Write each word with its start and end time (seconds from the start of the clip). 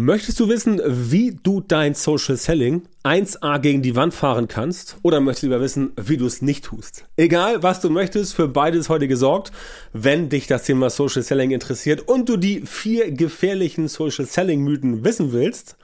Möchtest 0.00 0.38
du 0.38 0.48
wissen, 0.48 0.80
wie 0.86 1.36
du 1.42 1.60
dein 1.60 1.94
Social 1.94 2.36
Selling 2.36 2.82
1a 3.02 3.58
gegen 3.58 3.82
die 3.82 3.96
Wand 3.96 4.14
fahren 4.14 4.46
kannst? 4.46 4.96
Oder 5.02 5.18
möchtest 5.18 5.42
du 5.42 5.46
lieber 5.48 5.60
wissen, 5.60 5.90
wie 6.00 6.16
du 6.16 6.24
es 6.24 6.40
nicht 6.40 6.66
tust? 6.66 7.04
Egal, 7.16 7.64
was 7.64 7.80
du 7.80 7.90
möchtest, 7.90 8.32
für 8.32 8.46
beides 8.46 8.88
heute 8.88 9.08
gesorgt. 9.08 9.50
Wenn 9.92 10.28
dich 10.28 10.46
das 10.46 10.62
Thema 10.62 10.88
Social 10.88 11.24
Selling 11.24 11.50
interessiert 11.50 12.06
und 12.06 12.28
du 12.28 12.36
die 12.36 12.60
vier 12.60 13.10
gefährlichen 13.10 13.88
Social 13.88 14.24
Selling 14.24 14.62
Mythen 14.62 15.02
wissen 15.02 15.32
willst, 15.32 15.76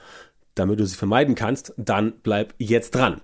damit 0.55 0.79
du 0.79 0.87
sie 0.87 0.95
vermeiden 0.95 1.35
kannst, 1.35 1.75
dann 1.77 2.13
bleib 2.23 2.55
jetzt 2.59 2.95
dran. 2.95 3.21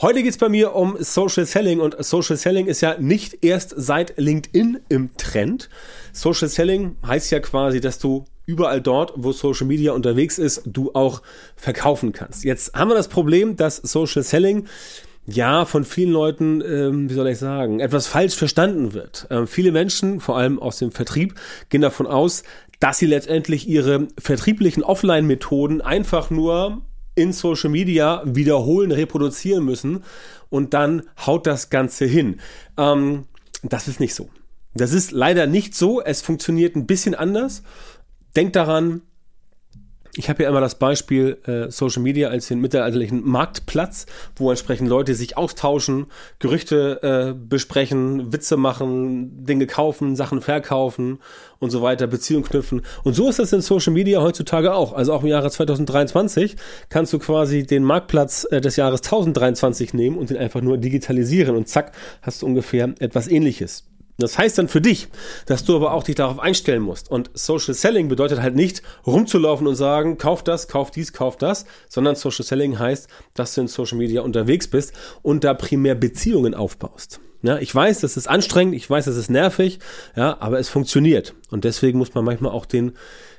Heute 0.00 0.24
geht's 0.24 0.38
bei 0.38 0.48
mir 0.48 0.74
um 0.74 0.96
Social 0.98 1.46
Selling 1.46 1.78
und 1.78 1.94
Social 2.04 2.36
Selling 2.36 2.66
ist 2.66 2.80
ja 2.80 2.98
nicht 2.98 3.44
erst 3.44 3.72
seit 3.76 4.14
LinkedIn 4.16 4.80
im 4.88 5.16
Trend. 5.16 5.68
Social 6.12 6.48
Selling 6.48 6.96
heißt 7.06 7.30
ja 7.30 7.38
quasi, 7.38 7.80
dass 7.80 8.00
du 8.00 8.24
überall 8.46 8.80
dort, 8.80 9.12
wo 9.16 9.32
Social 9.32 9.66
Media 9.66 9.92
unterwegs 9.92 10.38
ist, 10.38 10.62
du 10.66 10.92
auch 10.94 11.22
verkaufen 11.56 12.12
kannst. 12.12 12.44
Jetzt 12.44 12.74
haben 12.74 12.90
wir 12.90 12.94
das 12.94 13.08
Problem, 13.08 13.56
dass 13.56 13.76
Social 13.76 14.22
Selling 14.22 14.66
ja 15.26 15.64
von 15.64 15.84
vielen 15.84 16.12
Leuten, 16.12 16.60
ähm, 16.60 17.08
wie 17.08 17.14
soll 17.14 17.28
ich 17.28 17.38
sagen, 17.38 17.80
etwas 17.80 18.06
falsch 18.06 18.34
verstanden 18.34 18.92
wird. 18.92 19.26
Ähm, 19.30 19.46
viele 19.46 19.72
Menschen, 19.72 20.20
vor 20.20 20.36
allem 20.36 20.58
aus 20.58 20.78
dem 20.78 20.92
Vertrieb, 20.92 21.34
gehen 21.70 21.80
davon 21.80 22.06
aus, 22.06 22.42
dass 22.80 22.98
sie 22.98 23.06
letztendlich 23.06 23.66
ihre 23.68 24.08
vertrieblichen 24.18 24.82
Offline-Methoden 24.82 25.80
einfach 25.80 26.30
nur 26.30 26.82
in 27.14 27.32
Social 27.32 27.70
Media 27.70 28.22
wiederholen, 28.26 28.92
reproduzieren 28.92 29.64
müssen 29.64 30.02
und 30.50 30.74
dann 30.74 31.04
haut 31.24 31.46
das 31.46 31.70
Ganze 31.70 32.04
hin. 32.04 32.40
Ähm, 32.76 33.24
das 33.62 33.88
ist 33.88 34.00
nicht 34.00 34.14
so. 34.14 34.28
Das 34.74 34.92
ist 34.92 35.12
leider 35.12 35.46
nicht 35.46 35.74
so. 35.74 36.02
Es 36.02 36.20
funktioniert 36.20 36.76
ein 36.76 36.86
bisschen 36.86 37.14
anders. 37.14 37.62
Denkt 38.36 38.56
daran, 38.56 39.02
ich 40.16 40.28
habe 40.28 40.44
ja 40.44 40.48
immer 40.48 40.60
das 40.60 40.76
Beispiel 40.76 41.38
äh, 41.46 41.70
Social 41.70 42.02
Media 42.02 42.28
als 42.28 42.46
den 42.46 42.60
mittelalterlichen 42.60 43.26
Marktplatz, 43.26 44.06
wo 44.36 44.50
entsprechend 44.50 44.88
Leute 44.88 45.14
sich 45.14 45.36
austauschen, 45.36 46.06
Gerüchte 46.38 47.02
äh, 47.02 47.34
besprechen, 47.34 48.32
Witze 48.32 48.56
machen, 48.56 49.44
Dinge 49.44 49.66
kaufen, 49.66 50.14
Sachen 50.14 50.40
verkaufen 50.40 51.18
und 51.58 51.70
so 51.70 51.82
weiter, 51.82 52.06
Beziehungen 52.06 52.44
knüpfen. 52.44 52.82
Und 53.02 53.14
so 53.14 53.28
ist 53.28 53.40
das 53.40 53.52
in 53.52 53.60
Social 53.60 53.92
Media 53.92 54.22
heutzutage 54.22 54.74
auch. 54.74 54.92
Also 54.92 55.12
auch 55.12 55.22
im 55.22 55.28
Jahre 55.28 55.50
2023 55.50 56.56
kannst 56.90 57.12
du 57.12 57.18
quasi 57.18 57.66
den 57.66 57.82
Marktplatz 57.82 58.46
äh, 58.50 58.60
des 58.60 58.76
Jahres 58.76 59.02
1023 59.02 59.94
nehmen 59.94 60.16
und 60.16 60.30
ihn 60.30 60.36
einfach 60.36 60.60
nur 60.60 60.78
digitalisieren 60.78 61.56
und 61.56 61.68
zack, 61.68 61.92
hast 62.22 62.42
du 62.42 62.46
ungefähr 62.46 62.94
etwas 63.00 63.26
ähnliches. 63.26 63.84
Das 64.18 64.38
heißt 64.38 64.58
dann 64.58 64.68
für 64.68 64.80
dich, 64.80 65.08
dass 65.46 65.64
du 65.64 65.74
aber 65.74 65.92
auch 65.92 66.04
dich 66.04 66.14
darauf 66.14 66.38
einstellen 66.38 66.82
musst. 66.82 67.10
Und 67.10 67.30
Social 67.34 67.74
Selling 67.74 68.08
bedeutet 68.08 68.40
halt 68.40 68.54
nicht 68.54 68.82
rumzulaufen 69.06 69.66
und 69.66 69.74
sagen, 69.74 70.18
kauf 70.18 70.44
das, 70.44 70.68
kauf 70.68 70.92
dies, 70.92 71.12
kauf 71.12 71.36
das, 71.36 71.66
sondern 71.88 72.14
Social 72.14 72.44
Selling 72.44 72.78
heißt, 72.78 73.08
dass 73.34 73.54
du 73.54 73.62
in 73.62 73.68
Social 73.68 73.98
Media 73.98 74.22
unterwegs 74.22 74.68
bist 74.68 74.92
und 75.22 75.42
da 75.42 75.54
primär 75.54 75.96
Beziehungen 75.96 76.54
aufbaust. 76.54 77.20
Ja, 77.42 77.58
ich 77.58 77.74
weiß, 77.74 78.00
das 78.00 78.16
ist 78.16 78.26
anstrengend, 78.26 78.74
ich 78.74 78.88
weiß, 78.88 79.04
das 79.04 79.16
ist 79.16 79.30
nervig, 79.30 79.78
ja, 80.16 80.40
aber 80.40 80.58
es 80.58 80.70
funktioniert. 80.70 81.34
Und 81.50 81.64
deswegen 81.64 81.98
muss 81.98 82.14
man 82.14 82.24
manchmal 82.24 82.52
auch 82.52 82.64
den 82.64 82.92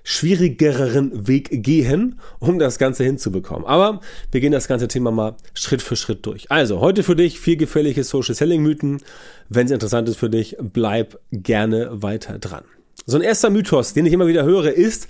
schwierigeren 0.05 1.27
Weg 1.27 1.63
gehen, 1.63 2.19
um 2.39 2.59
das 2.59 2.77
Ganze 2.77 3.03
hinzubekommen. 3.03 3.65
Aber 3.65 3.99
wir 4.31 4.39
gehen 4.39 4.51
das 4.51 4.67
ganze 4.67 4.87
Thema 4.87 5.09
mal 5.11 5.35
Schritt 5.55 5.81
für 5.81 5.95
Schritt 5.95 6.25
durch. 6.27 6.49
Also, 6.51 6.79
heute 6.79 7.01
für 7.01 7.15
dich 7.15 7.39
vier 7.39 7.57
gefährliche 7.57 8.03
Social 8.03 8.35
Selling 8.35 8.61
Mythen. 8.61 9.01
Wenn 9.49 9.65
es 9.65 9.71
interessant 9.71 10.07
ist 10.07 10.17
für 10.17 10.29
dich, 10.29 10.57
bleib 10.61 11.19
gerne 11.31 11.89
weiter 11.91 12.37
dran. 12.37 12.63
So 13.07 13.17
ein 13.17 13.23
erster 13.23 13.49
Mythos, 13.49 13.93
den 13.93 14.05
ich 14.05 14.13
immer 14.13 14.27
wieder 14.27 14.43
höre, 14.43 14.71
ist, 14.71 15.07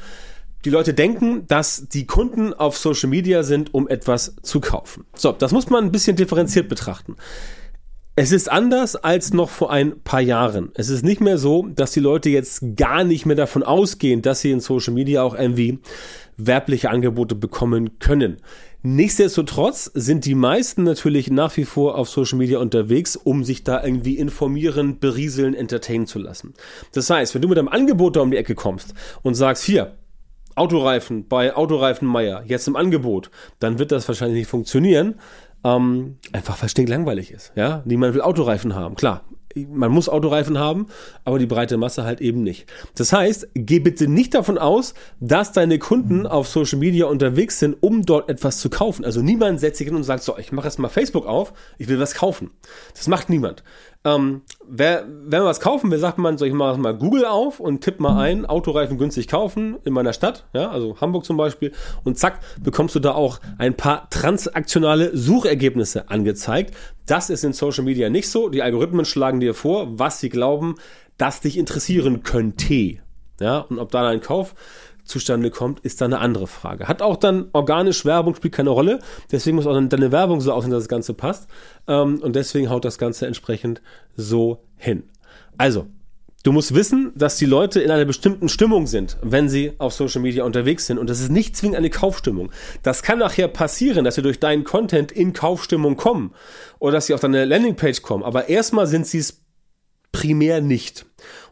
die 0.64 0.70
Leute 0.70 0.94
denken, 0.94 1.46
dass 1.48 1.88
die 1.90 2.08
Kunden 2.08 2.54
auf 2.54 2.78
Social 2.78 3.10
Media 3.10 3.44
sind, 3.44 3.74
um 3.74 3.90
etwas 3.90 4.38
zu 4.42 4.62
kaufen. 4.62 5.06
So, 5.14 5.34
das 5.34 5.52
muss 5.52 5.70
man 5.70 5.84
ein 5.84 5.92
bisschen 5.92 6.16
differenziert 6.16 6.70
betrachten. 6.70 7.18
Es 8.18 8.32
ist 8.32 8.50
anders 8.50 8.96
als 8.96 9.34
noch 9.34 9.50
vor 9.50 9.72
ein 9.72 10.00
paar 10.02 10.22
Jahren. 10.22 10.72
Es 10.76 10.88
ist 10.88 11.04
nicht 11.04 11.20
mehr 11.20 11.38
so, 11.38 11.68
dass 11.68 11.92
die 11.92 12.00
Leute 12.00 12.30
jetzt 12.30 12.64
gar 12.78 13.04
nicht 13.04 13.26
mehr 13.26 13.36
davon 13.36 13.62
ausgehen, 13.62 14.22
dass 14.22 14.40
sie 14.40 14.52
in 14.52 14.62
Social 14.62 14.94
Media 14.94 15.22
auch 15.22 15.36
irgendwie 15.36 15.80
werbliche 16.38 16.90
Angebote 16.90 17.36
bekommen 17.36 18.00
können. 18.00 18.38
Nichtsdestotrotz 18.84 19.92
sind 19.94 20.24
die 20.24 20.36
meisten 20.36 20.84
natürlich 20.84 21.30
nach 21.30 21.58
wie 21.58 21.66
vor 21.66 21.98
auf 21.98 22.08
Social 22.08 22.38
Media 22.38 22.60
unterwegs, 22.60 23.18
um 23.18 23.44
sich 23.44 23.66
da 23.66 23.84
irgendwie 23.84 24.18
informieren, 24.18 25.00
berieseln, 25.00 25.54
entertainen 25.54 26.08
zu 26.08 26.20
lassen. 26.20 26.54
Das 26.94 27.10
heißt, 27.10 27.36
wenn 27.36 27.42
du 27.42 27.50
mit 27.50 27.58
einem 27.58 27.68
Angebot 27.68 28.16
da 28.16 28.22
um 28.22 28.32
die 28.32 28.38
Ecke 28.38 28.56
kommst 28.56 28.94
und 29.24 29.36
sagst, 29.36 29.66
hier, 29.66 29.98
Autoreifen 30.56 31.28
bei 31.28 31.54
Autoreifen 31.54 32.08
Meier, 32.08 32.44
jetzt 32.46 32.70
im 32.70 32.78
Angebot, 32.78 33.30
dann 33.60 33.78
wird 33.78 33.92
das 33.92 34.08
wahrscheinlich 34.08 34.40
nicht 34.40 34.50
funktionieren, 34.50 35.16
ähm, 35.66 36.18
einfach 36.32 36.62
weil 36.62 36.68
es 36.68 36.78
langweilig 36.78 37.32
ist. 37.32 37.52
Ja, 37.56 37.82
niemand 37.86 38.14
will 38.14 38.22
Autoreifen 38.22 38.76
haben. 38.76 38.96
Klar, 38.96 39.22
man 39.56 39.92
muss 39.92 40.10
Autoreifen 40.10 40.60
haben, 40.60 40.88
aber 41.24 41.40
die 41.40 41.48
breite 41.48 41.78
Masse 41.78 42.04
halt 42.04 42.22
eben 42.22 42.44
nicht. 42.44 42.72
Das 42.96 43.14
heißt, 43.14 43.48
geh 43.56 43.80
bitte 43.80 44.08
nicht 44.08 44.34
davon 44.34 44.58
aus, 44.58 44.94
dass 45.20 45.54
deine 45.54 45.80
Kunden 45.80 46.28
auf 46.28 46.48
Social 46.48 46.78
Media 46.78 47.06
unterwegs 47.08 47.60
sind, 47.60 47.82
um 47.82 48.06
dort 48.06 48.30
etwas 48.30 48.60
zu 48.60 48.70
kaufen. 48.70 49.06
Also 49.06 49.22
niemand 49.22 49.60
setzt 49.60 49.78
sich 49.80 49.88
hin 49.88 49.96
und 49.96 50.04
sagt, 50.04 50.24
so, 50.24 50.38
ich 50.38 50.52
mache 50.52 50.68
jetzt 50.68 50.78
mal 50.78 50.90
Facebook 50.90 51.26
auf, 51.26 51.54
ich 51.78 51.88
will 51.88 52.00
was 52.00 52.14
kaufen. 52.14 52.52
Das 52.94 53.08
macht 53.08 53.30
niemand. 53.30 53.64
Ähm, 54.06 54.44
wer, 54.68 55.04
wenn 55.08 55.40
man 55.40 55.50
was 55.50 55.60
kaufen 55.60 55.90
will, 55.90 55.98
sagt 55.98 56.20
man, 56.20 56.38
so, 56.38 56.46
ich 56.46 56.54
mache 56.54 56.78
mal 56.80 56.96
Google 56.96 57.26
auf 57.26 57.60
und 57.60 57.82
tipp 57.82 58.00
mal 58.00 58.22
ein, 58.22 58.46
Autoreifen 58.46 59.00
günstig 59.00 59.28
kaufen 59.28 59.78
in 59.84 59.94
meiner 59.94 60.14
Stadt, 60.14 60.46
ja, 60.54 60.70
also 60.70 61.02
Hamburg 61.02 61.26
zum 61.26 61.38
Beispiel, 61.38 61.72
und 62.04 62.20
zack, 62.20 62.40
bekommst 62.62 62.94
du 62.94 63.00
da 63.00 63.14
auch 63.14 63.40
ein 63.58 63.76
paar 63.76 64.08
transaktionale 64.12 65.18
Suchergebnisse 65.18 66.10
angezeigt. 66.10 66.76
Das 67.08 67.32
ist 67.32 67.44
in 67.44 67.54
Social 67.54 67.84
Media 67.84 68.10
nicht 68.10 68.30
so. 68.30 68.50
Die 68.50 68.62
Algorithmen 68.62 69.06
schlagen 69.06 69.40
dir 69.40 69.56
vor, 69.56 69.98
was 69.98 70.20
sie 70.20 70.30
glauben, 70.30 70.76
dass 71.18 71.42
dich 71.42 71.58
interessieren 71.58 72.22
könnte. 72.22 73.00
Ja, 73.40 73.60
und 73.60 73.80
ob 73.80 73.92
da 73.92 74.08
ein 74.08 74.22
Kauf 74.22 74.54
zustande 75.06 75.52
kommt, 75.52 75.80
ist 75.82 76.02
dann 76.02 76.14
eine 76.14 76.22
andere 76.22 76.48
Frage. 76.48 76.88
Hat 76.88 77.02
auch 77.02 77.18
dann 77.18 77.50
organisch 77.54 78.06
Werbung, 78.06 78.36
spielt 78.36 78.54
keine 78.54 78.72
Rolle. 78.72 79.00
Deswegen 79.32 79.56
muss 79.56 79.68
auch 79.68 79.74
dann 79.74 79.90
deine 79.90 80.12
Werbung 80.12 80.42
so 80.42 80.52
aussehen, 80.52 80.72
dass 80.72 80.84
das 80.84 80.90
Ganze 80.90 81.14
passt. 81.14 81.48
Ähm, 81.88 82.20
und 82.22 82.36
deswegen 82.36 82.70
haut 82.70 82.86
das 82.86 82.98
Ganze 82.98 83.28
entsprechend 83.28 83.82
so 84.16 84.64
hin. 84.78 85.04
Also, 85.58 85.88
Du 86.46 86.52
musst 86.52 86.76
wissen, 86.76 87.12
dass 87.16 87.38
die 87.38 87.48
Leute 87.48 87.82
in 87.82 87.90
einer 87.90 88.06
bestimmten 88.06 88.50
Stimmung 88.50 88.86
sind, 88.86 89.18
wenn 89.24 89.50
sie 89.50 89.74
auf 89.80 89.94
Social 89.94 90.22
Media 90.22 90.44
unterwegs 90.44 90.86
sind. 90.86 91.00
Und 91.00 91.10
das 91.10 91.20
ist 91.20 91.32
nicht 91.32 91.58
zwingend 91.58 91.76
eine 91.76 91.90
Kaufstimmung. 91.90 92.52
Das 92.84 93.02
kann 93.02 93.18
nachher 93.18 93.48
passieren, 93.48 94.06
dass 94.06 94.14
sie 94.14 94.22
durch 94.22 94.40
deinen 94.40 94.64
Content 94.64 95.12
in 95.12 95.34
Kaufstimmung 95.34 95.96
kommen 95.96 96.36
oder 96.78 96.92
dass 96.92 97.08
sie 97.08 97.16
auf 97.16 97.22
deine 97.22 97.46
Landingpage 97.46 98.04
kommen. 98.04 98.24
Aber 98.24 98.48
erstmal 98.48 98.86
sind 98.86 99.08
sie 99.08 99.18
es 99.18 99.42
primär 100.16 100.62
nicht. 100.62 101.06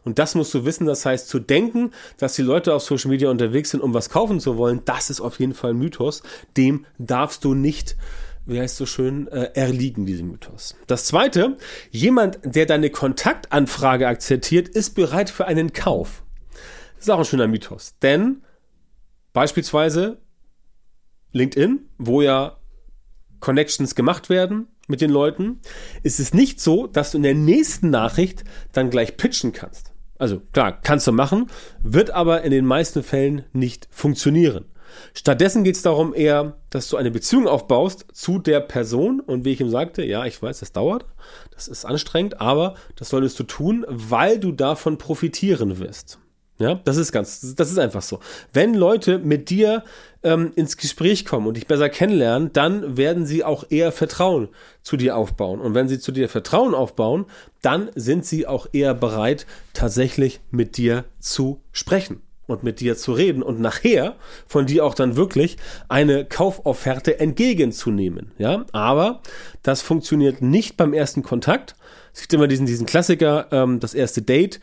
Und 0.04 0.18
das 0.18 0.34
musst 0.34 0.54
du 0.54 0.64
wissen. 0.64 0.86
Das 0.86 1.04
heißt, 1.04 1.28
zu 1.28 1.38
denken, 1.38 1.90
dass 2.18 2.34
die 2.34 2.42
Leute 2.42 2.74
auf 2.74 2.82
Social 2.82 3.10
Media 3.10 3.30
unterwegs 3.30 3.70
sind, 3.70 3.82
um 3.82 3.92
was 3.92 4.08
kaufen 4.08 4.40
zu 4.40 4.56
wollen, 4.56 4.82
das 4.84 5.10
ist 5.10 5.20
auf 5.20 5.38
jeden 5.38 5.54
Fall 5.54 5.70
ein 5.70 5.78
Mythos. 5.78 6.22
Dem 6.56 6.86
darfst 6.98 7.44
du 7.44 7.54
nicht 7.54 7.96
wie 8.46 8.60
heißt 8.60 8.76
so 8.76 8.84
schön, 8.84 9.26
äh, 9.28 9.52
erliegen, 9.54 10.04
diese 10.04 10.22
Mythos. 10.22 10.76
Das 10.86 11.06
zweite, 11.06 11.56
jemand, 11.90 12.40
der 12.44 12.66
deine 12.66 12.90
Kontaktanfrage 12.90 14.06
akzeptiert, 14.06 14.68
ist 14.68 14.94
bereit 14.94 15.30
für 15.30 15.46
einen 15.46 15.72
Kauf. 15.72 16.22
Das 16.96 17.04
ist 17.04 17.10
auch 17.10 17.20
ein 17.20 17.24
schöner 17.24 17.48
Mythos. 17.48 17.94
Denn 18.02 18.42
beispielsweise 19.32 20.18
LinkedIn, 21.32 21.88
wo 21.96 22.20
ja 22.20 22.58
Connections 23.40 23.94
gemacht 23.94 24.28
werden 24.28 24.68
mit 24.88 25.00
den 25.00 25.10
Leuten, 25.10 25.60
ist 26.02 26.20
es 26.20 26.34
nicht 26.34 26.60
so, 26.60 26.86
dass 26.86 27.12
du 27.12 27.18
in 27.18 27.22
der 27.22 27.34
nächsten 27.34 27.90
Nachricht 27.90 28.44
dann 28.72 28.90
gleich 28.90 29.16
pitchen 29.16 29.52
kannst. 29.52 29.92
Also 30.18 30.40
klar, 30.52 30.80
kannst 30.80 31.06
du 31.06 31.12
machen, 31.12 31.50
wird 31.82 32.10
aber 32.10 32.42
in 32.42 32.50
den 32.50 32.66
meisten 32.66 33.02
Fällen 33.02 33.44
nicht 33.52 33.88
funktionieren. 33.90 34.66
Stattdessen 35.12 35.64
geht 35.64 35.74
es 35.74 35.82
darum 35.82 36.14
eher, 36.14 36.56
dass 36.70 36.88
du 36.88 36.96
eine 36.96 37.10
Beziehung 37.10 37.48
aufbaust 37.48 38.06
zu 38.12 38.38
der 38.38 38.60
Person 38.60 39.20
und 39.20 39.44
wie 39.44 39.52
ich 39.52 39.60
ihm 39.60 39.68
sagte, 39.68 40.04
ja, 40.04 40.24
ich 40.24 40.40
weiß, 40.40 40.60
das 40.60 40.72
dauert, 40.72 41.04
das 41.52 41.68
ist 41.68 41.84
anstrengend, 41.84 42.40
aber 42.40 42.74
das 42.96 43.08
solltest 43.08 43.38
du 43.40 43.44
tun, 43.44 43.84
weil 43.88 44.38
du 44.38 44.52
davon 44.52 44.98
profitieren 44.98 45.78
wirst. 45.78 46.18
Ja, 46.58 46.74
das 46.84 46.96
ist 46.96 47.10
ganz, 47.10 47.54
das 47.56 47.70
ist 47.70 47.78
einfach 47.78 48.02
so. 48.02 48.20
Wenn 48.52 48.74
Leute 48.74 49.18
mit 49.18 49.50
dir 49.50 49.82
ähm, 50.22 50.52
ins 50.54 50.76
Gespräch 50.76 51.24
kommen 51.24 51.48
und 51.48 51.56
dich 51.56 51.66
besser 51.66 51.88
kennenlernen, 51.88 52.52
dann 52.52 52.96
werden 52.96 53.26
sie 53.26 53.42
auch 53.42 53.64
eher 53.70 53.90
Vertrauen 53.90 54.48
zu 54.82 54.96
dir 54.96 55.16
aufbauen. 55.16 55.60
Und 55.60 55.74
wenn 55.74 55.88
sie 55.88 55.98
zu 55.98 56.12
dir 56.12 56.28
Vertrauen 56.28 56.74
aufbauen, 56.74 57.26
dann 57.60 57.90
sind 57.96 58.24
sie 58.24 58.46
auch 58.46 58.68
eher 58.72 58.94
bereit, 58.94 59.46
tatsächlich 59.72 60.40
mit 60.52 60.76
dir 60.76 61.04
zu 61.18 61.60
sprechen 61.72 62.22
und 62.46 62.62
mit 62.62 62.80
dir 62.80 62.96
zu 62.96 63.12
reden 63.12 63.42
und 63.42 63.60
nachher 63.60 64.16
von 64.46 64.66
dir 64.66 64.84
auch 64.84 64.94
dann 64.94 65.16
wirklich 65.16 65.56
eine 65.88 66.24
Kaufofferte 66.24 67.18
entgegenzunehmen. 67.18 68.32
Ja, 68.38 68.64
aber 68.72 69.22
das 69.62 69.82
funktioniert 69.82 70.42
nicht 70.42 70.76
beim 70.76 70.92
ersten 70.92 71.22
Kontakt. 71.22 71.74
Es 72.12 72.20
gibt 72.20 72.34
immer 72.34 72.46
diesen, 72.46 72.66
diesen 72.66 72.86
Klassiker, 72.86 73.48
ähm, 73.50 73.80
das 73.80 73.94
erste 73.94 74.22
Date. 74.22 74.60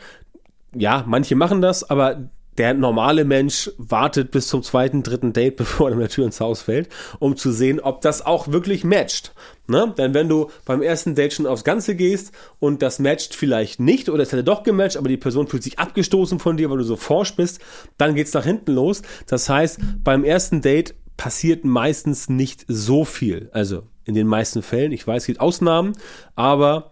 Ja, 0.76 1.04
manche 1.08 1.36
machen 1.36 1.62
das, 1.62 1.90
aber 1.90 2.30
der 2.58 2.74
normale 2.74 3.24
Mensch 3.24 3.72
wartet 3.78 4.32
bis 4.32 4.48
zum 4.48 4.62
zweiten, 4.62 5.04
dritten 5.04 5.34
Date, 5.34 5.56
bevor 5.58 5.90
er 5.90 5.96
mit 5.96 6.04
der 6.04 6.10
Tür 6.10 6.26
ins 6.26 6.40
Haus 6.40 6.62
fällt, 6.62 6.90
um 7.20 7.38
zu 7.38 7.52
sehen, 7.52 7.80
ob 7.80 8.02
das 8.02 8.26
auch 8.26 8.50
wirklich 8.50 8.84
matcht. 8.84 9.34
Ne? 9.68 9.94
Denn 9.98 10.14
wenn 10.14 10.28
du 10.28 10.50
beim 10.66 10.82
ersten 10.82 11.16
Date 11.16 11.34
schon 11.34 11.48
aufs 11.48 11.64
Ganze 11.64 11.96
gehst 11.96 12.34
und 12.60 12.82
das 12.82 13.00
matcht 13.00 13.36
vielleicht 13.36 13.80
nicht 13.80 14.10
oder 14.10 14.24
es 14.24 14.32
hätte 14.32 14.44
doch 14.44 14.64
gematcht, 14.64 14.98
aber 14.98 15.08
die 15.08 15.18
Person 15.18 15.48
fühlt 15.48 15.64
sich 15.64 15.80
abgestoßen 15.80 16.40
von 16.40 16.58
dir, 16.58 16.70
weil 16.70 16.78
du 16.78 16.84
so 16.84 16.98
forsch 16.98 17.36
bist, 17.36 17.62
dann 17.98 18.16
geht's 18.16 18.34
nach 18.34 18.46
hinten 18.46 18.74
los. 18.74 19.02
Das 19.28 19.48
heißt, 19.50 19.80
beim 20.04 20.24
ersten 20.24 20.62
Date 20.62 20.96
passiert 21.16 21.64
meistens 21.64 22.30
nicht 22.30 22.66
so 22.68 23.06
viel. 23.06 23.50
Also 23.54 23.84
in 24.06 24.16
den 24.16 24.28
meisten 24.28 24.62
Fällen. 24.62 24.92
Ich 24.92 25.06
weiß, 25.06 25.24
es 25.24 25.28
gibt 25.28 25.40
Ausnahmen, 25.40 25.94
aber 26.36 26.92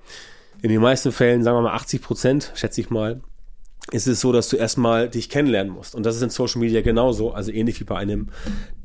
in 0.62 0.70
den 0.70 0.82
meisten 0.82 1.12
Fällen, 1.12 1.44
sagen 1.44 1.58
wir 1.58 1.64
mal 1.64 1.74
80 1.74 2.02
Prozent, 2.02 2.52
schätze 2.56 2.82
ich 2.82 2.90
mal, 2.90 3.22
ist 3.92 4.08
es 4.08 4.22
so, 4.22 4.31
dass 4.31 4.50
du 4.50 4.56
erstmal 4.56 5.10
dich 5.10 5.30
kennenlernen 5.30 5.74
musst. 5.74 5.96
Und 5.96 6.06
das 6.06 6.16
ist 6.16 6.22
in 6.22 6.30
Social 6.30 6.62
Media 6.62 6.81
genauso, 6.81 7.31
also 7.31 7.52
ähnlich 7.52 7.80
wie 7.80 7.86
bei 7.86 7.96
einem 7.96 8.28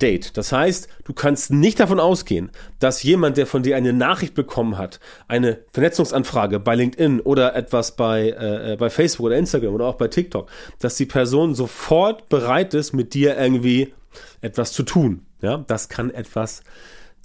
Date. 0.00 0.36
Das 0.36 0.50
heißt, 0.52 0.88
du 1.04 1.12
kannst 1.12 1.50
nicht 1.50 1.78
davon 1.80 2.00
ausgehen, 2.00 2.50
dass 2.78 3.02
jemand, 3.02 3.36
der 3.36 3.46
von 3.46 3.62
dir 3.62 3.76
eine 3.76 3.92
Nachricht 3.92 4.34
bekommen 4.34 4.78
hat, 4.78 5.00
eine 5.28 5.58
Vernetzungsanfrage 5.72 6.58
bei 6.58 6.74
LinkedIn 6.74 7.20
oder 7.20 7.54
etwas 7.54 7.96
bei, 7.96 8.30
äh, 8.30 8.72
äh 8.72 8.76
bei 8.76 8.88
Facebook 8.88 9.26
oder 9.26 9.36
Instagram 9.36 9.74
oder 9.74 9.86
auch 9.86 9.96
bei 9.96 10.08
TikTok, 10.08 10.48
dass 10.78 10.96
die 10.96 11.06
Person 11.06 11.54
sofort 11.54 12.28
bereit 12.28 12.72
ist, 12.72 12.92
mit 12.92 13.14
dir 13.14 13.36
irgendwie 13.36 13.92
etwas 14.40 14.72
zu 14.72 14.84
tun. 14.84 15.26
Ja, 15.42 15.58
das 15.66 15.88
kann 15.88 16.10
etwas 16.10 16.62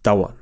dauern. 0.04 0.34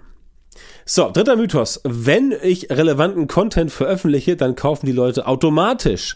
So, 0.85 1.11
dritter 1.11 1.35
Mythos. 1.35 1.81
Wenn 1.83 2.33
ich 2.41 2.71
relevanten 2.71 3.27
Content 3.27 3.71
veröffentliche, 3.71 4.35
dann 4.35 4.55
kaufen 4.55 4.85
die 4.85 4.91
Leute 4.91 5.27
automatisch. 5.27 6.15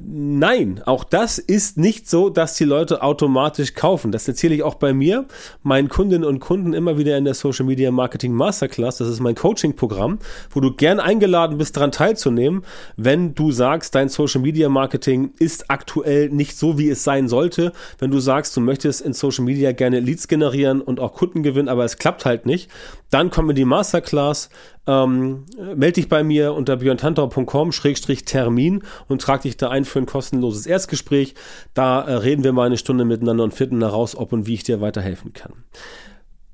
Nein, 0.00 0.80
auch 0.86 1.02
das 1.02 1.38
ist 1.38 1.76
nicht 1.76 2.08
so, 2.08 2.30
dass 2.30 2.54
die 2.54 2.64
Leute 2.64 3.02
automatisch 3.02 3.74
kaufen. 3.74 4.12
Das 4.12 4.28
erzähle 4.28 4.54
ich 4.54 4.62
auch 4.62 4.76
bei 4.76 4.92
mir, 4.92 5.26
meinen 5.64 5.88
Kundinnen 5.88 6.24
und 6.24 6.38
Kunden 6.38 6.72
immer 6.72 6.98
wieder 6.98 7.18
in 7.18 7.24
der 7.24 7.34
Social 7.34 7.66
Media 7.66 7.90
Marketing 7.90 8.32
Masterclass. 8.32 8.98
Das 8.98 9.08
ist 9.08 9.18
mein 9.18 9.34
Coaching-Programm, 9.34 10.20
wo 10.50 10.60
du 10.60 10.72
gern 10.72 11.00
eingeladen 11.00 11.58
bist, 11.58 11.76
daran 11.76 11.90
teilzunehmen, 11.90 12.62
wenn 12.96 13.34
du 13.34 13.50
sagst, 13.50 13.96
dein 13.96 14.08
Social 14.08 14.40
Media 14.40 14.68
Marketing 14.68 15.32
ist 15.40 15.68
aktuell 15.68 16.28
nicht 16.28 16.56
so, 16.56 16.78
wie 16.78 16.90
es 16.90 17.02
sein 17.02 17.26
sollte. 17.26 17.72
Wenn 17.98 18.12
du 18.12 18.20
sagst, 18.20 18.56
du 18.56 18.60
möchtest 18.60 19.00
in 19.00 19.14
Social 19.14 19.44
Media 19.44 19.72
gerne 19.72 19.98
Leads 19.98 20.28
generieren 20.28 20.80
und 20.80 21.00
auch 21.00 21.12
Kunden 21.12 21.42
gewinnen, 21.42 21.68
aber 21.68 21.84
es 21.84 21.98
klappt 21.98 22.24
halt 22.24 22.46
nicht, 22.46 22.70
dann 23.10 23.30
kommen 23.30 23.48
wir 23.48 23.54
die 23.54 23.64
Masterclass. 23.64 24.50
Ähm, 24.86 25.46
melde 25.56 25.92
dich 25.92 26.08
bei 26.08 26.22
mir 26.22 26.52
unter 26.54 26.76
björntantau.com-termin 26.76 28.84
und 29.08 29.22
trag 29.22 29.42
dich 29.42 29.56
da 29.56 29.70
ein 29.70 29.84
für 29.84 29.98
ein 29.98 30.06
kostenloses 30.06 30.66
Erstgespräch. 30.66 31.34
Da 31.74 32.02
äh, 32.02 32.12
reden 32.14 32.44
wir 32.44 32.52
mal 32.52 32.66
eine 32.66 32.78
Stunde 32.78 33.04
miteinander 33.04 33.42
und 33.44 33.54
finden 33.54 33.80
heraus, 33.80 34.16
ob 34.16 34.32
und 34.32 34.46
wie 34.46 34.54
ich 34.54 34.64
dir 34.64 34.80
weiterhelfen 34.80 35.32
kann 35.32 35.52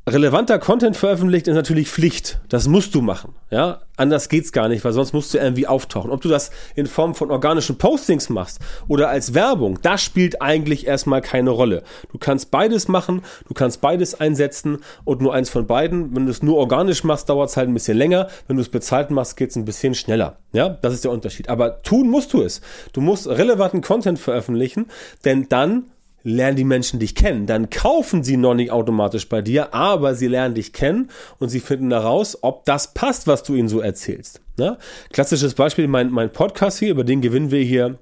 relevanter 0.06 0.58
Content 0.58 0.96
veröffentlicht 0.96 1.48
ist 1.48 1.54
natürlich 1.54 1.88
Pflicht. 1.88 2.40
Das 2.48 2.68
musst 2.68 2.94
du 2.94 3.00
machen. 3.00 3.34
Ja, 3.50 3.80
anders 3.96 4.28
geht's 4.28 4.52
gar 4.52 4.68
nicht, 4.68 4.84
weil 4.84 4.92
sonst 4.92 5.14
musst 5.14 5.32
du 5.32 5.38
irgendwie 5.38 5.66
auftauchen. 5.66 6.10
Ob 6.10 6.20
du 6.20 6.28
das 6.28 6.50
in 6.74 6.86
Form 6.86 7.14
von 7.14 7.30
organischen 7.30 7.78
Postings 7.78 8.28
machst 8.28 8.60
oder 8.86 9.08
als 9.08 9.32
Werbung, 9.32 9.78
das 9.80 10.02
spielt 10.02 10.42
eigentlich 10.42 10.86
erstmal 10.86 11.22
keine 11.22 11.50
Rolle. 11.50 11.82
Du 12.12 12.18
kannst 12.18 12.50
beides 12.50 12.88
machen, 12.88 13.22
du 13.48 13.54
kannst 13.54 13.80
beides 13.80 14.20
einsetzen 14.20 14.78
und 15.04 15.22
nur 15.22 15.32
eins 15.32 15.48
von 15.48 15.66
beiden. 15.66 16.14
Wenn 16.14 16.26
du 16.26 16.32
es 16.32 16.42
nur 16.42 16.58
organisch 16.58 17.02
machst, 17.02 17.30
dauert 17.30 17.48
es 17.48 17.56
halt 17.56 17.68
ein 17.68 17.74
bisschen 17.74 17.96
länger. 17.96 18.28
Wenn 18.46 18.56
du 18.56 18.62
es 18.62 18.68
bezahlt 18.68 19.10
machst, 19.10 19.36
geht's 19.36 19.56
ein 19.56 19.64
bisschen 19.64 19.94
schneller. 19.94 20.36
Ja, 20.52 20.68
das 20.68 20.92
ist 20.94 21.04
der 21.04 21.12
Unterschied. 21.12 21.48
Aber 21.48 21.82
tun 21.82 22.10
musst 22.10 22.32
du 22.34 22.42
es. 22.42 22.60
Du 22.92 23.00
musst 23.00 23.26
relevanten 23.26 23.80
Content 23.80 24.18
veröffentlichen, 24.18 24.86
denn 25.24 25.48
dann 25.48 25.84
lernen 26.24 26.56
die 26.56 26.64
Menschen 26.64 26.98
dich 26.98 27.14
kennen. 27.14 27.46
Dann 27.46 27.70
kaufen 27.70 28.24
sie 28.24 28.36
noch 28.36 28.54
nicht 28.54 28.72
automatisch 28.72 29.28
bei 29.28 29.42
dir, 29.42 29.72
aber 29.74 30.14
sie 30.14 30.26
lernen 30.26 30.54
dich 30.54 30.72
kennen 30.72 31.10
und 31.38 31.50
sie 31.50 31.60
finden 31.60 31.92
heraus, 31.92 32.38
ob 32.42 32.64
das 32.64 32.94
passt, 32.94 33.26
was 33.28 33.44
du 33.44 33.54
ihnen 33.54 33.68
so 33.68 33.80
erzählst. 33.80 34.40
Ne? 34.56 34.78
Klassisches 35.12 35.54
Beispiel, 35.54 35.86
mein, 35.86 36.10
mein 36.10 36.32
Podcast 36.32 36.78
hier, 36.78 36.90
über 36.90 37.04
den 37.04 37.20
gewinnen 37.20 37.50
wir 37.50 37.62
hier 37.62 37.98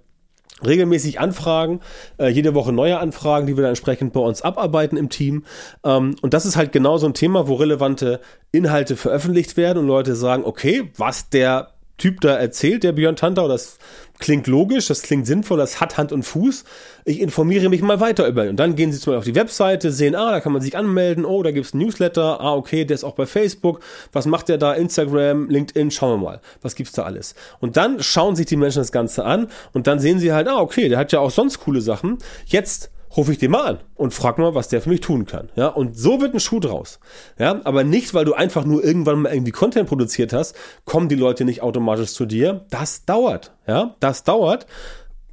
regelmäßig 0.64 1.18
Anfragen, 1.18 1.80
äh, 2.18 2.28
jede 2.28 2.54
Woche 2.54 2.72
neue 2.72 2.98
Anfragen, 2.98 3.46
die 3.46 3.56
wir 3.56 3.62
dann 3.62 3.70
entsprechend 3.70 4.12
bei 4.12 4.20
uns 4.20 4.42
abarbeiten 4.42 4.96
im 4.96 5.08
Team. 5.08 5.44
Ähm, 5.84 6.14
und 6.22 6.34
das 6.34 6.46
ist 6.46 6.56
halt 6.56 6.70
genau 6.70 6.98
so 6.98 7.06
ein 7.06 7.14
Thema, 7.14 7.48
wo 7.48 7.54
relevante 7.54 8.20
Inhalte 8.52 8.96
veröffentlicht 8.96 9.56
werden 9.56 9.78
und 9.78 9.86
Leute 9.86 10.14
sagen, 10.14 10.44
okay, 10.44 10.90
was 10.96 11.30
der 11.30 11.71
Typ 11.98 12.20
da 12.20 12.36
erzählt, 12.36 12.84
der 12.84 12.92
Björn 12.92 13.16
Tantau, 13.16 13.48
das 13.48 13.78
klingt 14.18 14.46
logisch, 14.46 14.86
das 14.86 15.02
klingt 15.02 15.26
sinnvoll, 15.26 15.58
das 15.58 15.80
hat 15.80 15.98
Hand 15.98 16.12
und 16.12 16.22
Fuß. 16.22 16.64
Ich 17.04 17.20
informiere 17.20 17.68
mich 17.68 17.82
mal 17.82 18.00
weiter 18.00 18.26
über 18.26 18.44
ihn. 18.44 18.50
Und 18.50 18.56
dann 18.56 18.76
gehen 18.76 18.92
sie 18.92 18.98
zum 18.98 19.12
Beispiel 19.12 19.18
auf 19.18 19.24
die 19.24 19.40
Webseite, 19.40 19.90
sehen, 19.90 20.14
ah, 20.14 20.30
da 20.30 20.40
kann 20.40 20.52
man 20.52 20.62
sich 20.62 20.76
anmelden, 20.76 21.24
oh, 21.24 21.42
da 21.42 21.50
gibt's 21.50 21.74
ein 21.74 21.78
Newsletter, 21.78 22.40
ah, 22.40 22.54
okay, 22.54 22.84
der 22.84 22.94
ist 22.94 23.04
auch 23.04 23.14
bei 23.14 23.26
Facebook. 23.26 23.80
Was 24.12 24.26
macht 24.26 24.48
der 24.48 24.58
da? 24.58 24.72
Instagram, 24.72 25.48
LinkedIn, 25.48 25.90
schauen 25.90 26.20
wir 26.20 26.24
mal. 26.24 26.40
Was 26.62 26.74
gibt's 26.74 26.92
da 26.92 27.02
alles? 27.02 27.34
Und 27.60 27.76
dann 27.76 28.02
schauen 28.02 28.36
sich 28.36 28.46
die 28.46 28.56
Menschen 28.56 28.78
das 28.78 28.92
Ganze 28.92 29.24
an 29.24 29.48
und 29.72 29.86
dann 29.86 29.98
sehen 29.98 30.18
sie 30.18 30.32
halt, 30.32 30.48
ah, 30.48 30.60
okay, 30.60 30.88
der 30.88 30.98
hat 30.98 31.12
ja 31.12 31.20
auch 31.20 31.30
sonst 31.30 31.60
coole 31.60 31.80
Sachen. 31.80 32.18
Jetzt 32.46 32.90
rufe 33.16 33.32
ich 33.32 33.38
den 33.38 33.50
mal 33.50 33.64
an 33.64 33.78
und 33.94 34.14
frag 34.14 34.38
mal, 34.38 34.54
was 34.54 34.68
der 34.68 34.80
für 34.80 34.88
mich 34.88 35.00
tun 35.00 35.26
kann. 35.26 35.50
Ja, 35.54 35.68
und 35.68 35.96
so 35.96 36.20
wird 36.20 36.34
ein 36.34 36.40
Schuh 36.40 36.60
draus. 36.60 37.00
Ja, 37.38 37.60
aber 37.64 37.84
nicht, 37.84 38.14
weil 38.14 38.24
du 38.24 38.34
einfach 38.34 38.64
nur 38.64 38.82
irgendwann 38.82 39.22
mal 39.22 39.32
irgendwie 39.32 39.52
Content 39.52 39.88
produziert 39.88 40.32
hast, 40.32 40.56
kommen 40.84 41.08
die 41.08 41.14
Leute 41.14 41.44
nicht 41.44 41.62
automatisch 41.62 42.12
zu 42.12 42.26
dir. 42.26 42.64
Das 42.70 43.04
dauert. 43.04 43.52
Ja, 43.66 43.94
das 44.00 44.24
dauert. 44.24 44.66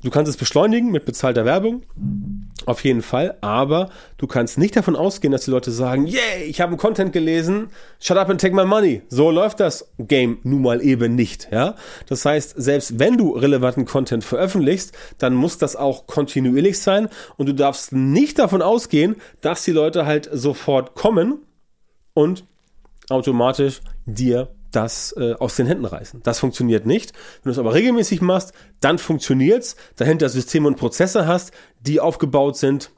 Du 0.03 0.09
kannst 0.09 0.29
es 0.29 0.37
beschleunigen 0.37 0.91
mit 0.91 1.05
bezahlter 1.05 1.43
Werbung, 1.43 1.83
auf 2.65 2.83
jeden 2.83 3.01
Fall, 3.01 3.37
aber 3.41 3.89
du 4.17 4.27
kannst 4.27 4.57
nicht 4.57 4.75
davon 4.75 4.95
ausgehen, 4.95 5.31
dass 5.31 5.45
die 5.45 5.51
Leute 5.51 5.71
sagen, 5.71 6.07
yay, 6.07 6.43
ich 6.45 6.61
habe 6.61 6.69
einen 6.69 6.77
Content 6.77 7.11
gelesen, 7.11 7.69
shut 7.99 8.17
up 8.17 8.29
and 8.29 8.39
take 8.39 8.55
my 8.55 8.65
money. 8.65 9.01
So 9.09 9.29
läuft 9.29 9.59
das 9.59 9.91
Game 9.97 10.39
nun 10.43 10.61
mal 10.61 10.81
eben 10.81 11.15
nicht, 11.15 11.49
ja? 11.51 11.75
Das 12.07 12.23
heißt, 12.23 12.53
selbst 12.57 12.99
wenn 12.99 13.17
du 13.17 13.31
relevanten 13.31 13.85
Content 13.85 14.23
veröffentlichst, 14.23 14.93
dann 15.17 15.33
muss 15.33 15.57
das 15.57 15.75
auch 15.75 16.07
kontinuierlich 16.07 16.79
sein 16.79 17.09
und 17.37 17.47
du 17.47 17.53
darfst 17.53 17.91
nicht 17.91 18.39
davon 18.39 18.61
ausgehen, 18.61 19.15
dass 19.41 19.63
die 19.63 19.71
Leute 19.71 20.05
halt 20.05 20.29
sofort 20.31 20.95
kommen 20.95 21.39
und 22.13 22.45
automatisch 23.09 23.81
dir 24.05 24.49
das 24.71 25.13
äh, 25.17 25.33
aus 25.33 25.55
den 25.55 25.67
Händen 25.67 25.85
reißen. 25.85 26.21
Das 26.23 26.39
funktioniert 26.39 26.85
nicht. 26.85 27.13
Wenn 27.43 27.49
du 27.49 27.51
es 27.51 27.59
aber 27.59 27.73
regelmäßig 27.73 28.21
machst, 28.21 28.53
dann 28.79 28.97
funktioniert's. 28.97 29.75
Dahinter 29.95 30.29
Systeme 30.29 30.67
und 30.67 30.77
Prozesse 30.77 31.27
hast, 31.27 31.51
die 31.81 31.99
aufgebaut 31.99 32.57
sind, 32.57 32.91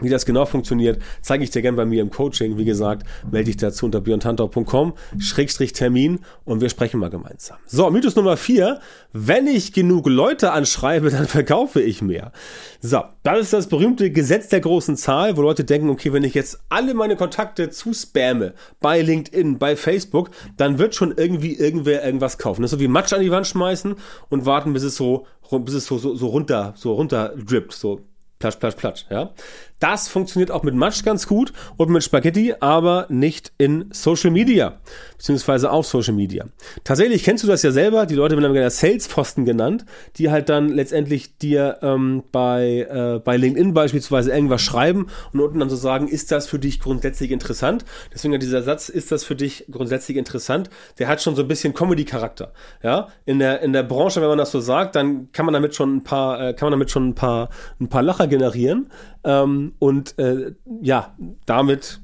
wie 0.00 0.10
das 0.10 0.26
genau 0.26 0.44
funktioniert, 0.44 1.02
zeige 1.22 1.42
ich 1.42 1.50
dir 1.50 1.62
gerne 1.62 1.76
bei 1.76 1.86
mir 1.86 2.02
im 2.02 2.10
Coaching. 2.10 2.58
Wie 2.58 2.64
gesagt, 2.64 3.06
melde 3.30 3.46
dich 3.46 3.56
dazu 3.56 3.86
unter 3.86 4.00
björntantau.com, 4.00 4.92
Schrägstrich 5.18 5.72
Termin 5.72 6.20
und 6.44 6.60
wir 6.60 6.68
sprechen 6.68 7.00
mal 7.00 7.08
gemeinsam. 7.08 7.56
So, 7.66 7.90
Mythos 7.90 8.14
Nummer 8.14 8.36
vier. 8.36 8.80
Wenn 9.12 9.46
ich 9.46 9.72
genug 9.72 10.06
Leute 10.06 10.52
anschreibe, 10.52 11.10
dann 11.10 11.26
verkaufe 11.26 11.80
ich 11.80 12.02
mehr. 12.02 12.32
So, 12.80 13.02
das 13.22 13.40
ist 13.40 13.52
das 13.52 13.66
berühmte 13.68 14.10
Gesetz 14.10 14.48
der 14.48 14.60
großen 14.60 14.96
Zahl, 14.96 15.36
wo 15.36 15.42
Leute 15.42 15.64
denken, 15.64 15.88
okay, 15.88 16.12
wenn 16.12 16.24
ich 16.24 16.34
jetzt 16.34 16.60
alle 16.68 16.92
meine 16.94 17.16
Kontakte 17.16 17.70
zuspamme 17.70 18.54
bei 18.80 19.00
LinkedIn, 19.00 19.58
bei 19.58 19.76
Facebook, 19.76 20.30
dann 20.56 20.78
wird 20.78 20.94
schon 20.94 21.14
irgendwie 21.16 21.54
irgendwer 21.54 22.04
irgendwas 22.04 22.36
kaufen. 22.36 22.62
Das 22.62 22.72
ist 22.72 22.78
so 22.78 22.82
wie 22.82 22.88
Matsch 22.88 23.12
an 23.12 23.22
die 23.22 23.30
Wand 23.30 23.46
schmeißen 23.46 23.94
und 24.28 24.46
warten, 24.46 24.74
bis 24.74 24.82
es 24.82 24.96
so, 24.96 25.26
bis 25.50 25.74
es 25.74 25.86
so, 25.86 25.98
so, 25.98 26.14
so 26.14 26.26
runter, 26.28 26.74
so 26.76 26.92
runter 26.92 27.34
drippt, 27.36 27.72
so 27.72 28.00
Platsch, 28.40 28.58
platsch, 28.58 28.76
platsch, 28.76 29.04
ja. 29.10 29.34
Das 29.80 30.08
funktioniert 30.08 30.50
auch 30.50 30.62
mit 30.62 30.74
Matsch 30.74 31.04
ganz 31.04 31.26
gut 31.26 31.52
und 31.78 31.90
mit 31.90 32.04
Spaghetti, 32.04 32.54
aber 32.60 33.06
nicht 33.08 33.52
in 33.56 33.86
Social 33.92 34.30
Media, 34.30 34.78
beziehungsweise 35.16 35.70
auf 35.70 35.86
Social 35.86 36.12
Media. 36.12 36.44
Tatsächlich 36.84 37.24
kennst 37.24 37.44
du 37.44 37.48
das 37.48 37.62
ja 37.62 37.72
selber, 37.72 38.04
die 38.04 38.14
Leute 38.14 38.36
werden 38.36 38.52
gerne 38.52 38.70
Sales-Posten 38.70 39.46
genannt, 39.46 39.86
die 40.16 40.30
halt 40.30 40.50
dann 40.50 40.68
letztendlich 40.68 41.38
dir 41.38 41.78
ähm, 41.80 42.22
bei, 42.30 42.86
äh, 42.90 43.20
bei 43.20 43.38
LinkedIn 43.38 43.72
beispielsweise 43.72 44.32
irgendwas 44.32 44.60
schreiben 44.60 45.06
und 45.32 45.40
unten 45.40 45.60
dann 45.60 45.70
so 45.70 45.76
sagen, 45.76 46.08
ist 46.08 46.30
das 46.30 46.46
für 46.46 46.58
dich 46.58 46.80
grundsätzlich 46.80 47.30
interessant? 47.30 47.86
Deswegen 48.12 48.38
dieser 48.38 48.62
Satz, 48.62 48.90
ist 48.90 49.10
das 49.10 49.24
für 49.24 49.34
dich 49.34 49.64
grundsätzlich 49.70 50.18
interessant? 50.18 50.68
Der 50.98 51.08
hat 51.08 51.22
schon 51.22 51.36
so 51.36 51.42
ein 51.42 51.48
bisschen 51.48 51.72
Comedy-Charakter, 51.72 52.52
ja. 52.82 53.08
In 53.24 53.38
der, 53.38 53.62
in 53.62 53.72
der 53.72 53.82
Branche, 53.82 54.20
wenn 54.20 54.28
man 54.28 54.38
das 54.38 54.50
so 54.50 54.60
sagt, 54.60 54.94
dann 54.94 55.32
kann 55.32 55.46
man 55.46 55.54
damit 55.54 55.74
schon 55.74 55.96
ein 55.96 56.04
paar, 56.04 56.48
äh, 56.48 56.52
kann 56.52 56.66
man 56.66 56.72
damit 56.72 56.90
schon 56.90 57.08
ein 57.08 57.14
paar, 57.14 57.48
ein 57.80 57.88
paar 57.88 58.02
Lacher 58.02 58.26
generieren. 58.26 58.90
Ähm, 59.24 59.69
und 59.78 60.18
äh, 60.18 60.52
ja, 60.80 61.16
damit 61.46 62.00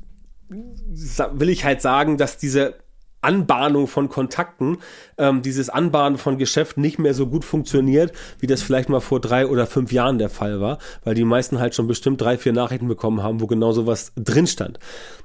will 0.48 1.48
ich 1.48 1.64
halt 1.64 1.82
sagen, 1.82 2.16
dass 2.18 2.38
diese 2.38 2.76
Anbahnung 3.20 3.88
von 3.88 4.08
Kontakten, 4.08 4.78
ähm, 5.18 5.42
dieses 5.42 5.68
Anbahnen 5.68 6.16
von 6.16 6.38
Geschäft 6.38 6.76
nicht 6.78 6.98
mehr 6.98 7.14
so 7.14 7.26
gut 7.26 7.44
funktioniert, 7.44 8.12
wie 8.38 8.46
das 8.46 8.62
vielleicht 8.62 8.88
mal 8.88 9.00
vor 9.00 9.20
drei 9.20 9.46
oder 9.46 9.66
fünf 9.66 9.90
Jahren 9.90 10.18
der 10.18 10.28
Fall 10.28 10.60
war, 10.60 10.78
weil 11.02 11.14
die 11.14 11.24
meisten 11.24 11.58
halt 11.58 11.74
schon 11.74 11.88
bestimmt 11.88 12.20
drei, 12.20 12.38
vier 12.38 12.52
Nachrichten 12.52 12.86
bekommen 12.86 13.22
haben, 13.22 13.40
wo 13.40 13.46
genau 13.46 13.72
sowas 13.72 14.12
drin 14.14 14.46
stand. 14.46 14.78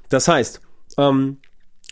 Das 0.08 0.26
heißt, 0.26 0.60
ähm, 0.98 1.38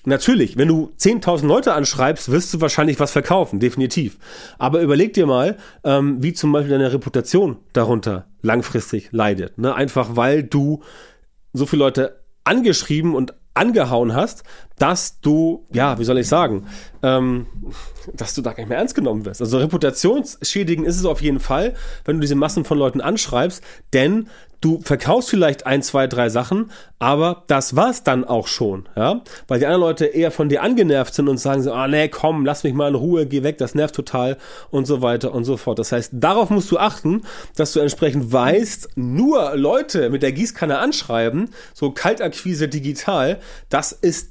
Natürlich, 0.04 0.56
wenn 0.56 0.68
du 0.68 0.92
10.000 0.98 1.46
Leute 1.46 1.74
anschreibst, 1.74 2.30
wirst 2.30 2.54
du 2.54 2.60
wahrscheinlich 2.60 2.98
was 3.00 3.12
verkaufen, 3.12 3.60
definitiv. 3.60 4.18
Aber 4.58 4.80
überleg 4.80 5.12
dir 5.12 5.26
mal, 5.26 5.58
ähm, 5.84 6.22
wie 6.22 6.32
zum 6.32 6.52
Beispiel 6.52 6.70
deine 6.70 6.92
Reputation 6.92 7.58
darunter 7.72 8.26
langfristig 8.40 9.08
leidet. 9.12 9.58
Ne? 9.58 9.74
Einfach 9.74 10.16
weil 10.16 10.42
du 10.42 10.82
so 11.52 11.66
viele 11.66 11.80
Leute 11.80 12.20
angeschrieben 12.44 13.14
und 13.14 13.34
angehauen 13.54 14.14
hast, 14.14 14.44
dass 14.80 15.20
du, 15.20 15.66
ja, 15.72 15.98
wie 15.98 16.04
soll 16.04 16.18
ich 16.18 16.26
sagen, 16.26 16.66
ähm, 17.02 17.46
dass 18.14 18.34
du 18.34 18.40
da 18.40 18.52
gar 18.52 18.62
nicht 18.62 18.70
mehr 18.70 18.78
ernst 18.78 18.94
genommen 18.94 19.26
wirst. 19.26 19.42
Also 19.42 19.58
reputationsschädigend 19.58 20.86
ist 20.86 20.96
es 20.96 21.04
auf 21.04 21.20
jeden 21.20 21.38
Fall, 21.38 21.74
wenn 22.06 22.16
du 22.16 22.22
diese 22.22 22.34
Massen 22.34 22.64
von 22.64 22.78
Leuten 22.78 23.02
anschreibst, 23.02 23.62
denn 23.92 24.28
du 24.62 24.80
verkaufst 24.80 25.28
vielleicht 25.28 25.66
ein, 25.66 25.82
zwei, 25.82 26.06
drei 26.06 26.30
Sachen, 26.30 26.70
aber 26.98 27.44
das 27.46 27.76
war's 27.76 28.04
dann 28.04 28.24
auch 28.24 28.46
schon, 28.46 28.88
ja, 28.96 29.22
weil 29.48 29.58
die 29.58 29.66
anderen 29.66 29.82
Leute 29.82 30.06
eher 30.06 30.30
von 30.30 30.48
dir 30.48 30.62
angenervt 30.62 31.12
sind 31.12 31.28
und 31.28 31.36
sagen 31.36 31.62
so, 31.62 31.74
ah 31.74 31.86
nee, 31.86 32.08
komm, 32.08 32.46
lass 32.46 32.64
mich 32.64 32.72
mal 32.72 32.88
in 32.88 32.94
Ruhe, 32.94 33.26
geh 33.26 33.42
weg, 33.42 33.58
das 33.58 33.74
nervt 33.74 33.94
total 33.94 34.38
und 34.70 34.86
so 34.86 35.02
weiter 35.02 35.34
und 35.34 35.44
so 35.44 35.58
fort. 35.58 35.78
Das 35.78 35.92
heißt, 35.92 36.12
darauf 36.14 36.48
musst 36.48 36.70
du 36.70 36.78
achten, 36.78 37.22
dass 37.56 37.72
du 37.72 37.80
entsprechend 37.80 38.32
weißt, 38.32 38.90
nur 38.96 39.56
Leute 39.56 40.08
mit 40.08 40.22
der 40.22 40.32
Gießkanne 40.32 40.78
anschreiben, 40.78 41.50
so 41.74 41.90
Kaltakquise 41.90 42.68
digital, 42.68 43.40
das 43.68 43.92
ist 43.92 44.30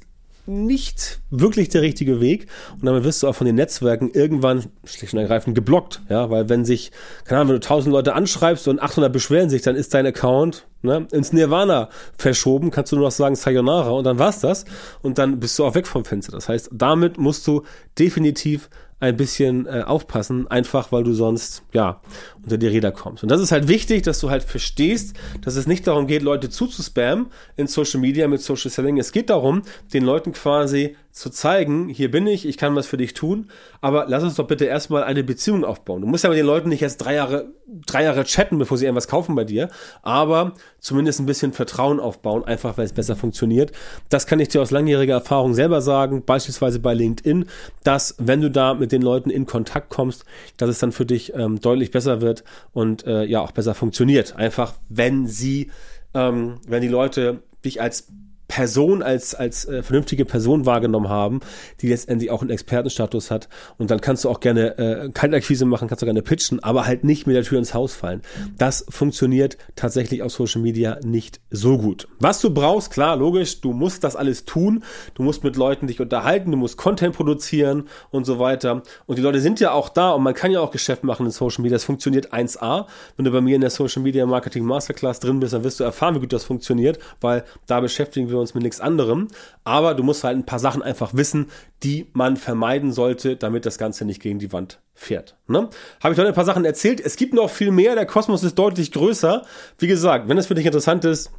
nicht 0.50 1.20
wirklich 1.30 1.68
der 1.68 1.82
richtige 1.82 2.20
Weg. 2.20 2.46
Und 2.72 2.84
damit 2.84 3.04
wirst 3.04 3.22
du 3.22 3.28
auch 3.28 3.34
von 3.34 3.46
den 3.46 3.56
Netzwerken 3.56 4.10
irgendwann 4.10 4.64
schlicht 4.84 5.14
und 5.14 5.20
ergreifend 5.20 5.54
geblockt. 5.54 6.02
Ja, 6.08 6.30
weil 6.30 6.48
wenn 6.48 6.64
sich, 6.64 6.90
keine 7.24 7.40
Ahnung, 7.40 7.54
wenn 7.54 7.60
du 7.60 7.66
1000 7.66 7.92
Leute 7.92 8.14
anschreibst 8.14 8.68
und 8.68 8.80
800 8.80 9.12
beschweren 9.12 9.48
sich, 9.48 9.62
dann 9.62 9.76
ist 9.76 9.94
dein 9.94 10.06
Account 10.06 10.66
ne, 10.82 11.06
ins 11.12 11.32
Nirvana 11.32 11.88
verschoben. 12.18 12.70
Kannst 12.70 12.92
du 12.92 12.96
nur 12.96 13.06
noch 13.06 13.12
sagen 13.12 13.36
Sayonara 13.36 13.90
und 13.90 14.04
dann 14.04 14.18
war's 14.18 14.40
das. 14.40 14.64
Und 15.02 15.18
dann 15.18 15.40
bist 15.40 15.58
du 15.58 15.64
auch 15.64 15.74
weg 15.74 15.86
vom 15.86 16.04
Fenster. 16.04 16.32
Das 16.32 16.48
heißt, 16.48 16.70
damit 16.72 17.18
musst 17.18 17.46
du 17.46 17.62
definitiv 17.98 18.68
ein 19.00 19.16
bisschen 19.16 19.66
äh, 19.66 19.82
aufpassen, 19.86 20.46
einfach 20.48 20.92
weil 20.92 21.04
du 21.04 21.14
sonst 21.14 21.62
ja 21.72 22.00
unter 22.42 22.58
die 22.58 22.66
Räder 22.66 22.92
kommst. 22.92 23.22
Und 23.22 23.30
das 23.30 23.40
ist 23.40 23.52
halt 23.52 23.68
wichtig, 23.68 24.02
dass 24.02 24.20
du 24.20 24.30
halt 24.30 24.42
verstehst, 24.42 25.16
dass 25.42 25.56
es 25.56 25.66
nicht 25.66 25.86
darum 25.86 26.06
geht, 26.06 26.22
Leute 26.22 26.50
zuzuspammen 26.50 27.26
in 27.56 27.66
Social 27.66 28.00
Media 28.00 28.28
mit 28.28 28.40
Social 28.40 28.70
Selling. 28.70 28.98
Es 28.98 29.12
geht 29.12 29.30
darum, 29.30 29.62
den 29.92 30.04
Leuten 30.04 30.32
quasi 30.32 30.96
zu 31.12 31.28
zeigen, 31.28 31.88
hier 31.88 32.10
bin 32.10 32.26
ich, 32.28 32.46
ich 32.46 32.56
kann 32.56 32.76
was 32.76 32.86
für 32.86 32.96
dich 32.96 33.14
tun, 33.14 33.50
aber 33.80 34.06
lass 34.08 34.22
uns 34.22 34.36
doch 34.36 34.46
bitte 34.46 34.64
erstmal 34.64 35.02
eine 35.02 35.24
Beziehung 35.24 35.64
aufbauen. 35.64 36.02
Du 36.02 36.06
musst 36.06 36.22
ja 36.22 36.30
mit 36.30 36.38
den 36.38 36.46
Leuten 36.46 36.68
nicht 36.68 36.82
erst 36.82 37.04
drei 37.04 37.14
Jahre, 37.14 37.48
drei 37.84 38.04
Jahre 38.04 38.22
chatten, 38.22 38.58
bevor 38.58 38.78
sie 38.78 38.84
irgendwas 38.84 39.08
kaufen 39.08 39.34
bei 39.34 39.44
dir, 39.44 39.70
aber 40.02 40.52
zumindest 40.78 41.18
ein 41.18 41.26
bisschen 41.26 41.52
Vertrauen 41.52 41.98
aufbauen, 41.98 42.44
einfach 42.44 42.78
weil 42.78 42.84
es 42.84 42.92
besser 42.92 43.16
funktioniert. 43.16 43.72
Das 44.08 44.28
kann 44.28 44.38
ich 44.38 44.48
dir 44.48 44.62
aus 44.62 44.70
langjähriger 44.70 45.14
Erfahrung 45.14 45.54
selber 45.54 45.80
sagen, 45.80 46.22
beispielsweise 46.24 46.78
bei 46.78 46.94
LinkedIn, 46.94 47.46
dass 47.82 48.14
wenn 48.18 48.40
du 48.40 48.48
da 48.48 48.74
mit 48.74 48.92
den 48.92 49.02
Leuten 49.02 49.30
in 49.30 49.46
Kontakt 49.46 49.90
kommst, 49.90 50.24
dass 50.58 50.70
es 50.70 50.78
dann 50.78 50.92
für 50.92 51.06
dich 51.06 51.34
ähm, 51.34 51.60
deutlich 51.60 51.90
besser 51.90 52.20
wird 52.20 52.29
und 52.72 53.06
äh, 53.06 53.24
ja 53.24 53.40
auch 53.40 53.52
besser 53.52 53.74
funktioniert. 53.74 54.36
Einfach 54.36 54.74
wenn 54.88 55.26
sie, 55.26 55.70
ähm, 56.14 56.60
wenn 56.66 56.82
die 56.82 56.88
Leute 56.88 57.42
dich 57.64 57.80
als 57.80 58.08
Person 58.50 59.00
als, 59.00 59.36
als 59.36 59.64
äh, 59.66 59.84
vernünftige 59.84 60.24
Person 60.24 60.66
wahrgenommen 60.66 61.08
haben, 61.08 61.38
die 61.80 61.86
letztendlich 61.86 62.32
auch 62.32 62.42
einen 62.42 62.50
Expertenstatus 62.50 63.30
hat. 63.30 63.48
Und 63.78 63.92
dann 63.92 64.00
kannst 64.00 64.24
du 64.24 64.28
auch 64.28 64.40
gerne 64.40 64.76
äh, 64.76 65.10
Kaltakquise 65.10 65.66
machen, 65.66 65.86
kannst 65.86 66.02
du 66.02 66.06
gerne 66.06 66.20
pitchen, 66.20 66.58
aber 66.58 66.84
halt 66.84 67.04
nicht 67.04 67.28
mit 67.28 67.36
der 67.36 67.44
Tür 67.44 67.58
ins 67.58 67.74
Haus 67.74 67.94
fallen. 67.94 68.22
Das 68.58 68.84
funktioniert 68.88 69.56
tatsächlich 69.76 70.24
auf 70.24 70.32
Social 70.32 70.60
Media 70.60 70.98
nicht 71.04 71.40
so 71.50 71.78
gut. 71.78 72.08
Was 72.18 72.40
du 72.40 72.52
brauchst, 72.52 72.90
klar, 72.90 73.16
logisch, 73.16 73.60
du 73.60 73.72
musst 73.72 74.02
das 74.02 74.16
alles 74.16 74.44
tun. 74.46 74.82
Du 75.14 75.22
musst 75.22 75.44
mit 75.44 75.54
Leuten 75.54 75.86
dich 75.86 76.00
unterhalten, 76.00 76.50
du 76.50 76.56
musst 76.56 76.76
Content 76.76 77.14
produzieren 77.14 77.84
und 78.10 78.26
so 78.26 78.40
weiter. 78.40 78.82
Und 79.06 79.16
die 79.16 79.22
Leute 79.22 79.40
sind 79.40 79.60
ja 79.60 79.70
auch 79.70 79.90
da 79.90 80.10
und 80.10 80.24
man 80.24 80.34
kann 80.34 80.50
ja 80.50 80.58
auch 80.60 80.72
Geschäft 80.72 81.04
machen 81.04 81.26
in 81.26 81.30
Social 81.30 81.62
Media. 81.62 81.76
Das 81.76 81.84
funktioniert 81.84 82.34
1A. 82.34 82.86
Wenn 83.16 83.24
du 83.24 83.30
bei 83.30 83.40
mir 83.40 83.54
in 83.54 83.60
der 83.60 83.70
Social 83.70 84.02
Media 84.02 84.26
Marketing 84.26 84.64
Masterclass 84.64 85.20
drin 85.20 85.38
bist, 85.38 85.52
dann 85.52 85.62
wirst 85.62 85.78
du 85.78 85.84
erfahren, 85.84 86.16
wie 86.16 86.20
gut 86.20 86.32
das 86.32 86.42
funktioniert, 86.42 86.98
weil 87.20 87.44
da 87.68 87.78
beschäftigen 87.78 88.28
wir 88.28 88.39
uns 88.40 88.54
mit 88.54 88.62
nichts 88.62 88.80
anderem. 88.80 89.28
Aber 89.64 89.94
du 89.94 90.02
musst 90.02 90.24
halt 90.24 90.36
ein 90.36 90.46
paar 90.46 90.58
Sachen 90.58 90.82
einfach 90.82 91.14
wissen, 91.14 91.46
die 91.82 92.08
man 92.12 92.36
vermeiden 92.36 92.92
sollte, 92.92 93.36
damit 93.36 93.66
das 93.66 93.78
Ganze 93.78 94.04
nicht 94.04 94.20
gegen 94.20 94.38
die 94.38 94.52
Wand 94.52 94.80
fährt. 94.94 95.36
Ne? 95.46 95.68
Habe 96.02 96.12
ich 96.12 96.18
noch 96.18 96.26
ein 96.26 96.34
paar 96.34 96.44
Sachen 96.44 96.64
erzählt. 96.64 97.00
Es 97.00 97.16
gibt 97.16 97.34
noch 97.34 97.50
viel 97.50 97.70
mehr. 97.70 97.94
Der 97.94 98.06
Kosmos 98.06 98.42
ist 98.42 98.58
deutlich 98.58 98.92
größer. 98.92 99.44
Wie 99.78 99.86
gesagt, 99.86 100.28
wenn 100.28 100.38
es 100.38 100.46
für 100.46 100.54
dich 100.54 100.66
interessant 100.66 101.04
ist, 101.04 101.32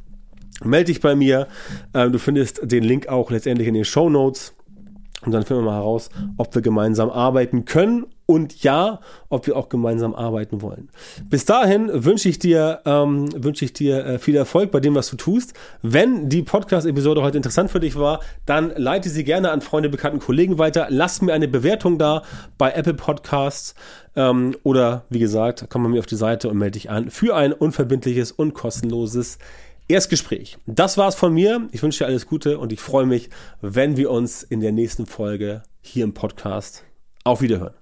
melde 0.62 0.86
dich 0.86 1.00
bei 1.00 1.14
mir. 1.14 1.48
Ähm, 1.94 2.12
du 2.12 2.18
findest 2.18 2.60
den 2.62 2.84
Link 2.84 3.08
auch 3.08 3.30
letztendlich 3.30 3.68
in 3.68 3.74
den 3.74 3.84
Show 3.84 4.08
Notes. 4.08 4.54
Und 5.24 5.32
dann 5.32 5.44
finden 5.44 5.62
wir 5.62 5.70
mal 5.70 5.76
heraus, 5.76 6.10
ob 6.36 6.54
wir 6.54 6.62
gemeinsam 6.62 7.08
arbeiten 7.08 7.64
können 7.64 8.06
und 8.26 8.62
ja, 8.62 9.00
ob 9.28 9.46
wir 9.46 9.56
auch 9.56 9.68
gemeinsam 9.68 10.14
arbeiten 10.14 10.62
wollen. 10.62 10.88
Bis 11.28 11.44
dahin 11.44 11.90
wünsche 11.92 12.28
ich 12.28 12.38
dir, 12.38 12.80
ähm, 12.84 13.28
wünsche 13.42 13.64
ich 13.64 13.72
dir 13.72 14.04
äh, 14.04 14.18
viel 14.18 14.36
Erfolg 14.36 14.70
bei 14.70 14.80
dem, 14.80 14.94
was 14.94 15.10
du 15.10 15.16
tust. 15.16 15.54
Wenn 15.82 16.28
die 16.28 16.42
Podcast-Episode 16.42 17.22
heute 17.22 17.36
interessant 17.36 17.70
für 17.70 17.80
dich 17.80 17.96
war, 17.96 18.20
dann 18.46 18.72
leite 18.76 19.08
sie 19.10 19.24
gerne 19.24 19.50
an 19.50 19.60
Freunde, 19.60 19.88
Bekannten, 19.88 20.20
Kollegen 20.20 20.58
weiter. 20.58 20.86
Lass 20.90 21.20
mir 21.20 21.32
eine 21.32 21.48
Bewertung 21.48 21.98
da 21.98 22.22
bei 22.58 22.72
Apple 22.72 22.94
Podcasts 22.94 23.74
ähm, 24.16 24.56
oder 24.62 25.04
wie 25.10 25.18
gesagt, 25.18 25.66
komm 25.68 25.82
bei 25.82 25.88
mir 25.88 25.98
auf 25.98 26.06
die 26.06 26.16
Seite 26.16 26.48
und 26.48 26.58
melde 26.58 26.72
dich 26.72 26.90
an 26.90 27.10
für 27.10 27.34
ein 27.34 27.52
unverbindliches 27.52 28.32
und 28.32 28.54
kostenloses 28.54 29.38
Erstgespräch. 29.88 30.58
Das 30.66 30.96
war's 30.96 31.14
von 31.14 31.34
mir. 31.34 31.68
Ich 31.72 31.82
wünsche 31.82 31.98
dir 31.98 32.06
alles 32.06 32.26
Gute 32.26 32.58
und 32.58 32.72
ich 32.72 32.80
freue 32.80 33.06
mich, 33.06 33.30
wenn 33.60 33.96
wir 33.96 34.10
uns 34.10 34.42
in 34.42 34.60
der 34.60 34.72
nächsten 34.72 35.06
Folge 35.06 35.62
hier 35.80 36.04
im 36.04 36.14
Podcast 36.14 36.84
auf 37.24 37.42
Wiederhören. 37.42 37.81